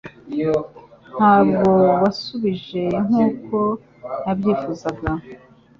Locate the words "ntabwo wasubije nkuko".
1.15-3.57